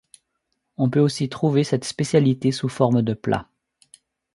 On 0.77 0.89
peut 0.89 0.99
aussi 0.99 1.29
trouver 1.29 1.63
cette 1.63 1.85
spécialité 1.85 2.51
sous 2.51 2.69
forme 2.69 3.03
de 3.03 3.13
plat. 3.13 3.47